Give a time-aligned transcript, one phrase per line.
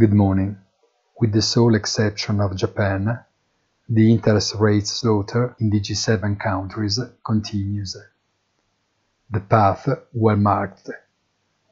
[0.00, 0.56] Good morning.
[1.20, 3.20] With the sole exception of Japan,
[3.86, 7.98] the interest rate slaughter in the G7 countries continues.
[9.30, 10.88] The path, well marked,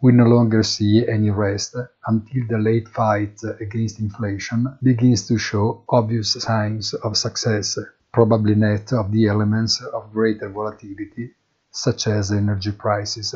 [0.02, 1.74] we no longer see any rest
[2.06, 7.78] until the late fight against inflation begins to show obvious signs of success,
[8.12, 11.30] probably net of the elements of greater volatility,
[11.70, 13.34] such as energy prices.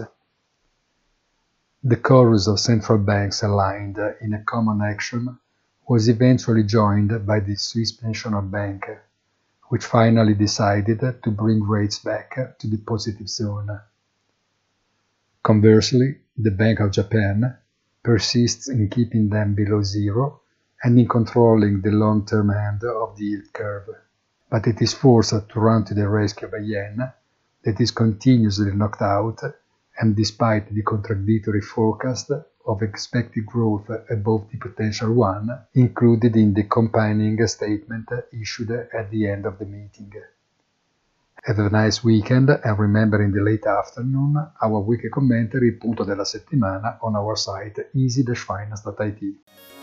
[1.85, 5.37] The chorus of central banks aligned in a common action
[5.89, 8.89] was eventually joined by the Swiss National Bank,
[9.65, 13.81] which finally decided to bring rates back to the positive zone.
[15.43, 17.57] Conversely, the Bank of Japan
[18.05, 20.43] persists in keeping them below zero
[20.85, 23.89] and in controlling the long-term end of the yield curve.
[24.49, 27.12] But it is forced to run to the rescue of a yen
[27.65, 29.43] that is continuously knocked out
[30.03, 32.33] and despite the contradictory forecast
[32.67, 39.28] of expected growth above the potential one included in the accompanying statement issued at the
[39.28, 40.12] end of the meeting.
[41.44, 46.25] Have a nice weekend and remember in the late afternoon our weekly commentary punto della
[46.25, 49.81] settimana on our site easy-finance.it.